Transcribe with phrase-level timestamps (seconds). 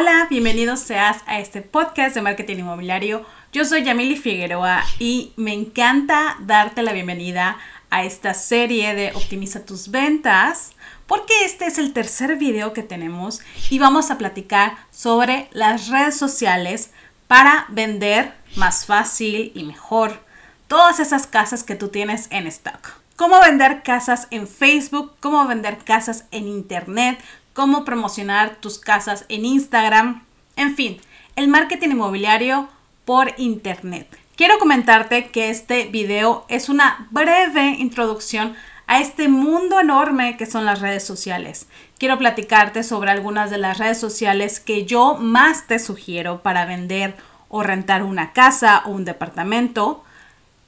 [0.00, 3.26] Hola, bienvenidos seas a este podcast de marketing inmobiliario.
[3.52, 7.58] Yo soy Yamili Figueroa y me encanta darte la bienvenida
[7.90, 10.72] a esta serie de Optimiza tus ventas
[11.06, 16.16] porque este es el tercer video que tenemos y vamos a platicar sobre las redes
[16.16, 16.92] sociales
[17.28, 20.18] para vender más fácil y mejor
[20.66, 23.00] todas esas casas que tú tienes en stock.
[23.16, 27.18] Cómo vender casas en Facebook, cómo vender casas en Internet,
[27.52, 30.24] cómo promocionar tus casas en Instagram,
[30.56, 31.00] en fin,
[31.36, 32.68] el marketing inmobiliario
[33.04, 34.18] por Internet.
[34.36, 38.54] Quiero comentarte que este video es una breve introducción
[38.86, 41.68] a este mundo enorme que son las redes sociales.
[41.98, 47.16] Quiero platicarte sobre algunas de las redes sociales que yo más te sugiero para vender
[47.48, 50.02] o rentar una casa o un departamento.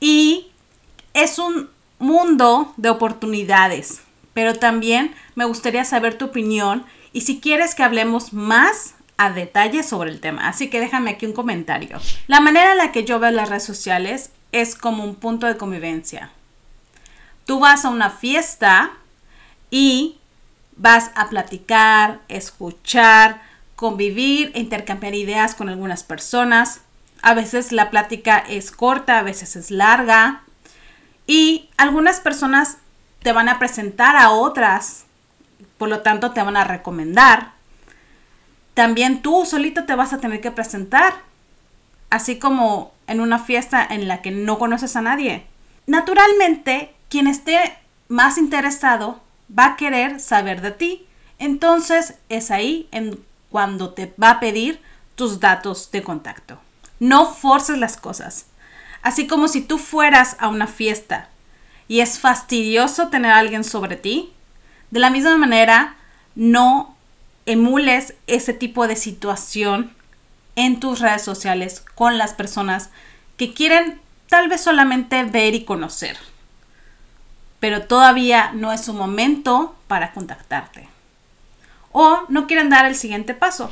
[0.00, 0.48] Y
[1.14, 4.02] es un mundo de oportunidades
[4.40, 9.82] pero también me gustaría saber tu opinión y si quieres que hablemos más a detalle
[9.82, 10.48] sobre el tema.
[10.48, 12.00] Así que déjame aquí un comentario.
[12.26, 15.58] La manera en la que yo veo las redes sociales es como un punto de
[15.58, 16.30] convivencia.
[17.44, 18.92] Tú vas a una fiesta
[19.70, 20.16] y
[20.74, 23.42] vas a platicar, escuchar,
[23.76, 26.80] convivir, intercambiar ideas con algunas personas.
[27.20, 30.44] A veces la plática es corta, a veces es larga.
[31.26, 32.78] Y algunas personas
[33.22, 35.04] te van a presentar a otras,
[35.78, 37.52] por lo tanto te van a recomendar.
[38.74, 41.14] También tú solito te vas a tener que presentar,
[42.08, 45.46] así como en una fiesta en la que no conoces a nadie.
[45.86, 47.76] Naturalmente, quien esté
[48.08, 49.20] más interesado
[49.56, 51.06] va a querer saber de ti.
[51.38, 53.18] Entonces es ahí en
[53.50, 54.80] cuando te va a pedir
[55.14, 56.58] tus datos de contacto.
[56.98, 58.46] No forces las cosas.
[59.02, 61.29] Así como si tú fueras a una fiesta
[61.90, 64.32] y es fastidioso tener a alguien sobre ti,
[64.92, 65.96] de la misma manera,
[66.36, 66.94] no
[67.46, 69.90] emules ese tipo de situación
[70.54, 72.90] en tus redes sociales con las personas
[73.36, 76.16] que quieren tal vez solamente ver y conocer,
[77.58, 80.86] pero todavía no es su momento para contactarte.
[81.90, 83.68] O no quieren dar el siguiente paso.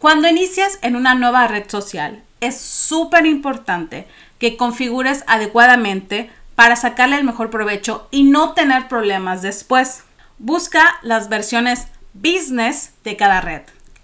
[0.00, 4.08] Cuando inicias en una nueva red social, es súper importante
[4.40, 6.28] que configures adecuadamente
[6.62, 10.04] para sacarle el mejor provecho y no tener problemas después.
[10.38, 13.62] Busca las versiones business de cada red,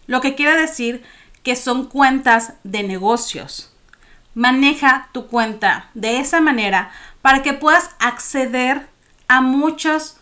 [0.09, 1.05] lo que quiere decir
[1.45, 3.73] que son cuentas de negocios.
[4.35, 6.91] Maneja tu cuenta de esa manera
[7.23, 8.89] para que puedas acceder
[9.29, 10.17] a muchas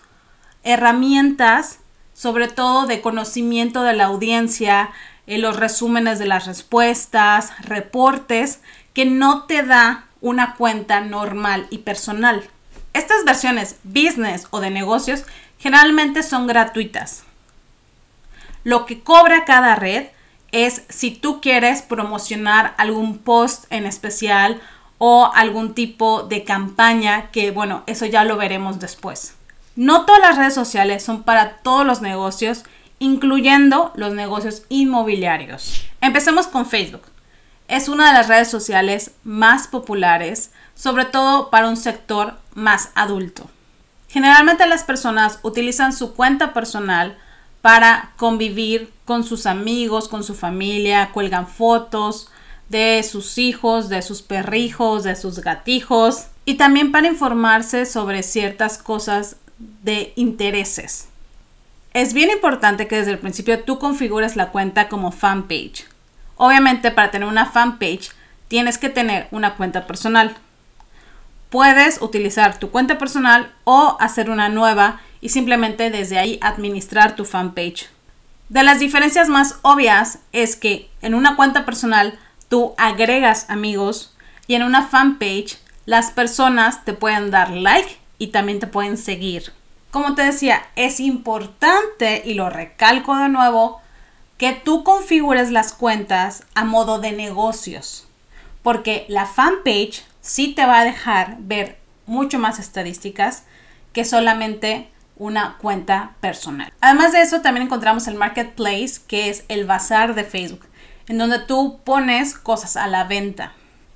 [0.62, 1.78] herramientas,
[2.12, 4.90] sobre todo de conocimiento de la audiencia,
[5.26, 8.60] en los resúmenes de las respuestas, reportes,
[8.92, 12.42] que no te da una cuenta normal y personal.
[12.92, 15.22] Estas versiones business o de negocios
[15.56, 17.22] generalmente son gratuitas.
[18.64, 20.08] Lo que cobra cada red
[20.50, 24.60] es si tú quieres promocionar algún post en especial
[24.98, 29.34] o algún tipo de campaña que bueno, eso ya lo veremos después.
[29.76, 32.64] No todas las redes sociales son para todos los negocios,
[32.98, 35.84] incluyendo los negocios inmobiliarios.
[36.00, 37.02] Empecemos con Facebook
[37.68, 43.48] es una de las redes sociales más populares, sobre todo para un sector más adulto.
[44.08, 47.16] Generalmente las personas utilizan su cuenta personal
[47.60, 52.30] para convivir con sus amigos, con su familia, cuelgan fotos
[52.68, 58.78] de sus hijos, de sus perrijos, de sus gatijos y también para informarse sobre ciertas
[58.78, 61.08] cosas de intereses.
[61.92, 65.86] Es bien importante que desde el principio tú configures la cuenta como fanpage.
[66.36, 68.10] Obviamente para tener una fanpage
[68.48, 70.36] tienes que tener una cuenta personal.
[71.50, 77.24] Puedes utilizar tu cuenta personal o hacer una nueva y simplemente desde ahí administrar tu
[77.24, 77.88] fanpage.
[78.48, 84.14] De las diferencias más obvias es que en una cuenta personal tú agregas amigos
[84.46, 89.52] y en una fanpage las personas te pueden dar like y también te pueden seguir.
[89.90, 93.80] Como te decía, es importante y lo recalco de nuevo
[94.36, 98.06] que tú configures las cuentas a modo de negocios,
[98.62, 103.44] porque la fanpage sí te va a dejar ver mucho más estadísticas
[103.92, 106.72] que solamente una cuenta personal.
[106.80, 110.66] Además de eso, también encontramos el marketplace, que es el bazar de Facebook,
[111.08, 113.52] en donde tú pones cosas a la venta.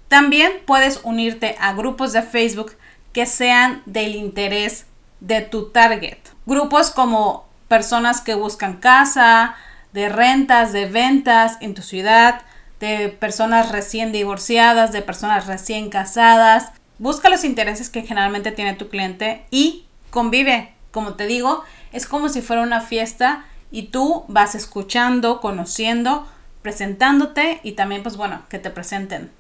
[0.09, 2.73] También puedes unirte a grupos de Facebook
[3.13, 4.87] que sean del interés
[5.21, 6.19] de tu target.
[6.47, 9.55] Grupos como personas que buscan casa,
[9.93, 12.43] de rentas, de ventas en tu ciudad,
[12.79, 16.73] de personas recién divorciadas, de personas recién casadas.
[16.99, 20.73] Busca los intereses que generalmente tiene tu cliente y convive.
[20.91, 26.27] Como te digo, es como si fuera una fiesta y tú vas escuchando, conociendo
[26.63, 29.31] presentándote y también pues bueno, que te presenten.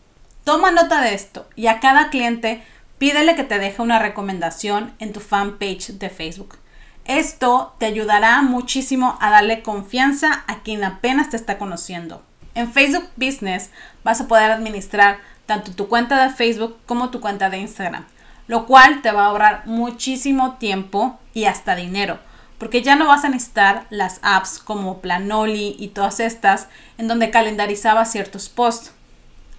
[0.44, 2.62] Toma nota de esto y a cada cliente
[2.99, 6.56] pídele que te deje una recomendación en tu fanpage de Facebook.
[7.05, 12.23] Esto te ayudará muchísimo a darle confianza a quien apenas te está conociendo.
[12.55, 13.70] En Facebook Business
[14.05, 18.05] vas a poder administrar tanto tu cuenta de Facebook como tu cuenta de Instagram,
[18.47, 22.19] lo cual te va a ahorrar muchísimo tiempo y hasta dinero,
[22.58, 26.69] porque ya no vas a necesitar las apps como Planoli y todas estas
[26.99, 28.93] en donde calendarizaba ciertos posts.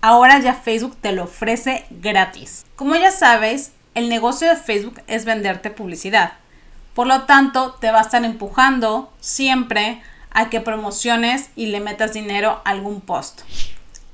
[0.02, 2.66] Ahora ya Facebook te lo ofrece gratis.
[2.76, 6.34] Como ya sabes, el negocio de Facebook es venderte publicidad.
[6.94, 10.02] Por lo tanto, te va a estar empujando siempre
[10.32, 13.42] a que promociones y le metas dinero a algún post.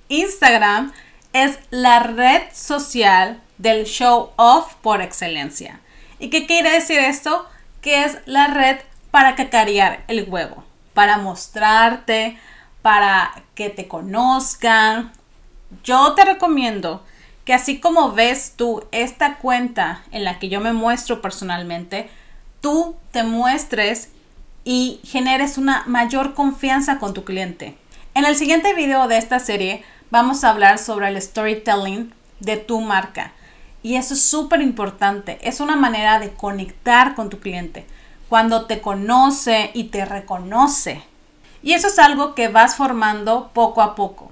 [0.10, 0.94] Instagram
[1.34, 5.80] es la red social del show off por excelencia.
[6.20, 7.48] ¿Y qué quiere decir esto?
[7.82, 8.78] Que es la red
[9.12, 10.64] para cacarear el huevo,
[10.94, 12.38] para mostrarte,
[12.82, 15.12] para que te conozcan.
[15.84, 17.04] Yo te recomiendo
[17.46, 22.10] que así como ves tú esta cuenta en la que yo me muestro personalmente,
[22.62, 24.10] tú te muestres
[24.64, 27.78] y generes una mayor confianza con tu cliente.
[28.14, 32.82] En el siguiente video de esta serie vamos a hablar sobre el storytelling de tu
[32.82, 33.34] marca.
[33.84, 35.38] Y eso es súper importante.
[35.42, 37.86] Es una manera de conectar con tu cliente.
[38.28, 41.02] Cuando te conoce y te reconoce.
[41.64, 44.32] Y eso es algo que vas formando poco a poco.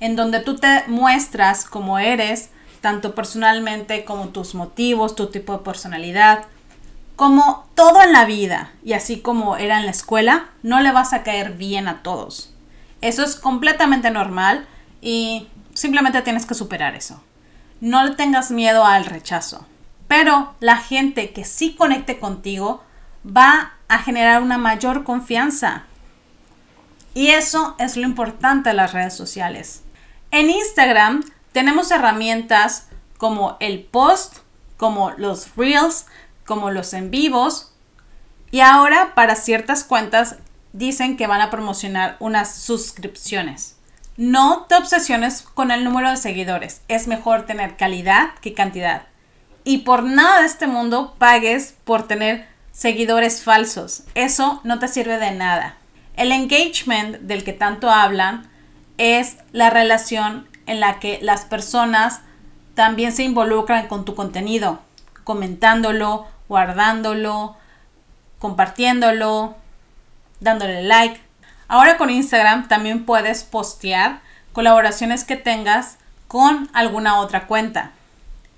[0.00, 2.50] En donde tú te muestras como eres,
[2.80, 6.44] tanto personalmente como tus motivos, tu tipo de personalidad,
[7.16, 11.12] como todo en la vida, y así como era en la escuela, no le vas
[11.12, 12.54] a caer bien a todos.
[13.00, 14.66] Eso es completamente normal
[15.00, 17.22] y simplemente tienes que superar eso.
[17.80, 19.66] No le tengas miedo al rechazo.
[20.08, 22.82] Pero la gente que sí conecte contigo
[23.24, 25.84] va a generar una mayor confianza.
[27.14, 29.82] Y eso es lo importante de las redes sociales.
[30.30, 32.88] En Instagram tenemos herramientas
[33.18, 34.38] como el post,
[34.76, 36.06] como los reels,
[36.46, 37.72] como los en vivos.
[38.50, 40.36] Y ahora para ciertas cuentas
[40.72, 43.76] dicen que van a promocionar unas suscripciones.
[44.16, 46.82] No te obsesiones con el número de seguidores.
[46.88, 49.02] Es mejor tener calidad que cantidad.
[49.64, 54.04] Y por nada de este mundo pagues por tener seguidores falsos.
[54.14, 55.76] Eso no te sirve de nada.
[56.16, 58.48] El engagement del que tanto hablan
[58.98, 62.20] es la relación en la que las personas
[62.74, 64.80] también se involucran con tu contenido,
[65.24, 67.56] comentándolo, guardándolo,
[68.38, 69.56] compartiéndolo,
[70.40, 71.20] dándole like.
[71.68, 74.20] Ahora con Instagram también puedes postear
[74.52, 75.98] colaboraciones que tengas
[76.28, 77.92] con alguna otra cuenta.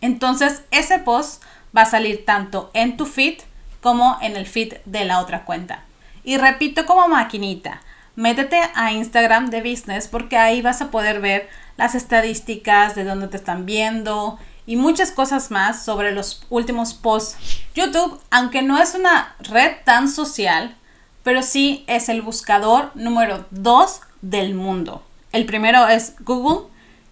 [0.00, 1.42] Entonces ese post
[1.76, 3.38] va a salir tanto en tu feed
[3.80, 5.82] como en el feed de la otra cuenta.
[6.24, 7.80] Y repito como maquinita,
[8.16, 13.28] métete a Instagram de Business porque ahí vas a poder ver las estadísticas de dónde
[13.28, 17.36] te están viendo y muchas cosas más sobre los últimos posts.
[17.74, 20.76] YouTube, aunque no es una red tan social,
[21.22, 25.02] pero sí es el buscador número 2 del mundo.
[25.32, 26.68] El primero es Google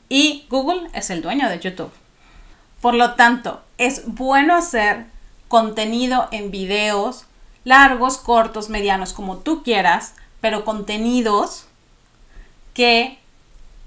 [0.09, 1.93] y Google es el dueño de YouTube.
[2.81, 5.07] Por lo tanto, es bueno hacer
[5.49, 7.27] contenido en videos
[7.65, 11.67] largos, cortos, medianos, como tú quieras, pero contenidos
[12.75, 13.19] que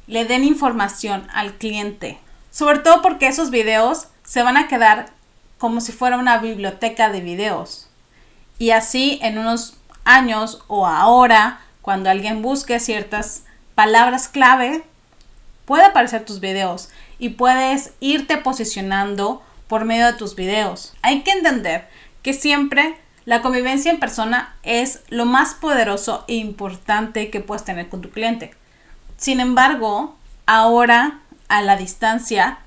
[0.08, 2.20] le den información al cliente.
[2.58, 5.12] Sobre todo porque esos videos se van a quedar
[5.60, 7.88] como si fuera una biblioteca de videos.
[8.58, 13.44] Y así en unos años o ahora, cuando alguien busque ciertas
[13.76, 14.84] palabras clave,
[15.66, 20.96] puede aparecer tus videos y puedes irte posicionando por medio de tus videos.
[21.04, 21.88] Hay que entender
[22.24, 27.88] que siempre la convivencia en persona es lo más poderoso e importante que puedes tener
[27.88, 28.56] con tu cliente.
[29.16, 30.16] Sin embargo,
[30.48, 32.60] ahora a la distancia,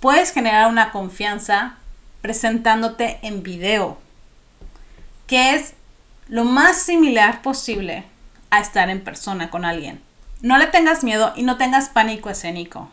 [0.00, 1.76] puedes generar una confianza
[2.20, 3.98] presentándote en video,
[5.26, 5.74] que es
[6.28, 8.04] lo más similar posible
[8.50, 10.00] a estar en persona con alguien.
[10.40, 12.90] No le tengas miedo y no tengas pánico escénico.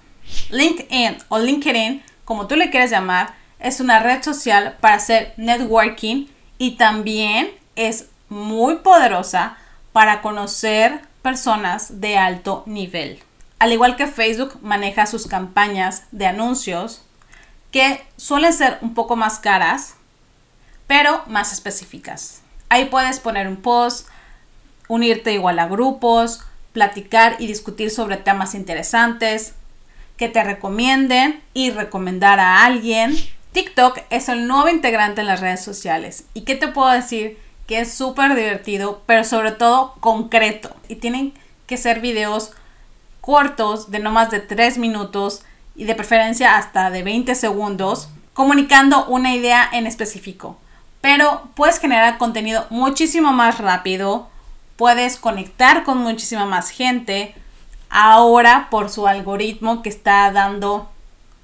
[0.49, 6.27] LinkedIn o LinkedIn, como tú le quieres llamar, es una red social para hacer networking
[6.57, 9.57] y también es muy poderosa
[9.91, 13.19] para conocer personas de alto nivel.
[13.59, 17.01] Al igual que Facebook maneja sus campañas de anuncios
[17.71, 19.95] que suelen ser un poco más caras,
[20.87, 22.41] pero más específicas.
[22.69, 24.07] Ahí puedes poner un post,
[24.87, 29.53] unirte igual a grupos, platicar y discutir sobre temas interesantes,
[30.17, 33.15] que te recomienden y recomendar a alguien.
[33.51, 36.25] TikTok es el nuevo integrante en las redes sociales.
[36.33, 37.37] ¿Y qué te puedo decir?
[37.67, 40.75] Que es súper divertido, pero sobre todo concreto.
[40.87, 41.33] Y tienen
[41.67, 42.51] que ser videos
[43.21, 45.43] cortos de no más de 3 minutos
[45.75, 50.57] y de preferencia hasta de 20 segundos, comunicando una idea en específico.
[51.01, 54.29] Pero puedes generar contenido muchísimo más rápido,
[54.75, 57.33] puedes conectar con muchísima más gente,
[57.89, 60.89] ahora por su algoritmo que está dando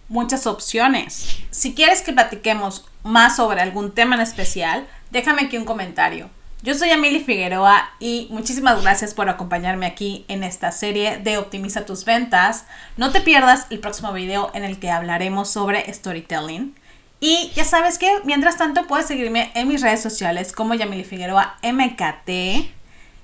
[0.10, 1.38] muchas opciones.
[1.50, 6.30] Si quieres que platiquemos más sobre algún tema en especial, déjame aquí un comentario.
[6.66, 11.86] Yo soy Amelie Figueroa y muchísimas gracias por acompañarme aquí en esta serie de Optimiza
[11.86, 12.66] tus ventas.
[12.98, 16.74] No te pierdas el próximo video en el que hablaremos sobre storytelling.
[17.20, 21.56] Y ya sabes que mientras tanto puedes seguirme en mis redes sociales como Yamili Figueroa
[21.62, 22.30] MKT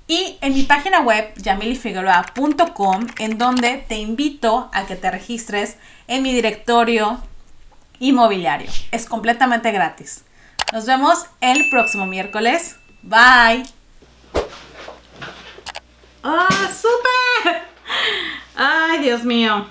[0.06, 6.22] y en mi página web yamilifigueroa.com en donde te invito a que te registres en
[6.22, 7.20] mi directorio
[7.98, 8.70] inmobiliario.
[8.92, 10.22] Es completamente gratis.
[10.72, 12.76] Nos vemos el próximo miércoles.
[13.02, 13.64] Bye.
[16.22, 17.62] ¡Ah, súper!
[18.54, 19.66] Ay, Dios mío.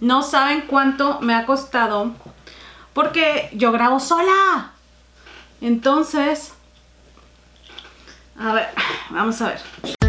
[0.00, 2.12] No saben cuánto me ha costado
[2.92, 4.72] porque yo grabo sola.
[5.60, 6.52] Entonces,
[8.38, 8.68] a ver,
[9.10, 9.99] vamos a ver.